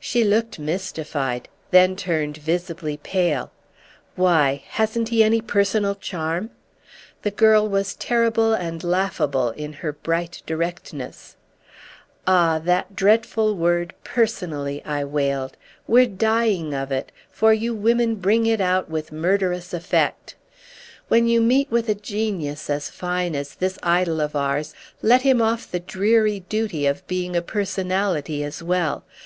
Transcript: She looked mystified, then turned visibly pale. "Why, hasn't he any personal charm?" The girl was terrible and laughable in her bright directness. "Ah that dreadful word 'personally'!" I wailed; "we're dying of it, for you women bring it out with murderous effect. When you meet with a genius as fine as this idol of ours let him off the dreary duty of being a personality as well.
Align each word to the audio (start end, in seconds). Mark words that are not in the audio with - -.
She 0.00 0.24
looked 0.24 0.58
mystified, 0.58 1.50
then 1.72 1.94
turned 1.94 2.38
visibly 2.38 2.96
pale. 2.96 3.52
"Why, 4.16 4.64
hasn't 4.66 5.10
he 5.10 5.22
any 5.22 5.42
personal 5.42 5.94
charm?" 5.94 6.48
The 7.20 7.30
girl 7.30 7.68
was 7.68 7.94
terrible 7.94 8.54
and 8.54 8.82
laughable 8.82 9.50
in 9.50 9.74
her 9.74 9.92
bright 9.92 10.40
directness. 10.46 11.36
"Ah 12.26 12.58
that 12.64 12.96
dreadful 12.96 13.54
word 13.56 13.92
'personally'!" 14.04 14.82
I 14.86 15.04
wailed; 15.04 15.58
"we're 15.86 16.06
dying 16.06 16.72
of 16.72 16.90
it, 16.90 17.12
for 17.30 17.52
you 17.52 17.74
women 17.74 18.14
bring 18.14 18.46
it 18.46 18.62
out 18.62 18.88
with 18.88 19.12
murderous 19.12 19.74
effect. 19.74 20.34
When 21.08 21.26
you 21.28 21.42
meet 21.42 21.70
with 21.70 21.90
a 21.90 21.94
genius 21.94 22.70
as 22.70 22.88
fine 22.88 23.36
as 23.36 23.54
this 23.54 23.78
idol 23.82 24.22
of 24.22 24.34
ours 24.34 24.74
let 25.02 25.20
him 25.20 25.42
off 25.42 25.70
the 25.70 25.78
dreary 25.80 26.40
duty 26.48 26.86
of 26.86 27.06
being 27.06 27.36
a 27.36 27.42
personality 27.42 28.42
as 28.42 28.62
well. 28.62 29.04